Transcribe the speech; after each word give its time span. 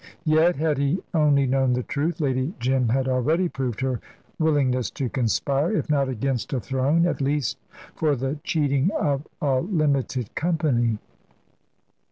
Yet, 0.25 0.55
had 0.55 0.79
he 0.79 1.03
only 1.13 1.45
known 1.45 1.73
the 1.73 1.83
truth, 1.83 2.19
Lady 2.19 2.55
Jim 2.57 2.89
had 2.89 3.07
already 3.07 3.47
proved 3.47 3.81
her 3.81 3.99
willingness 4.39 4.89
to 4.89 5.09
conspire, 5.09 5.71
if 5.77 5.91
not 5.91 6.09
against 6.09 6.53
a 6.53 6.59
throne, 6.59 7.05
at 7.05 7.21
least 7.21 7.59
for 7.93 8.15
the 8.15 8.39
cheating 8.43 8.89
of 8.99 9.27
a 9.43 9.59
limited 9.59 10.33
company. 10.33 10.97